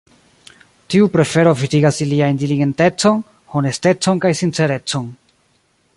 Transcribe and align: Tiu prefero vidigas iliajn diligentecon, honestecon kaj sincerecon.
Tiu 0.93 1.09
prefero 1.15 1.51
vidigas 1.59 2.01
iliajn 2.07 2.41
diligentecon, 2.45 3.21
honestecon 3.59 4.23
kaj 4.25 4.33
sincerecon. 4.41 5.17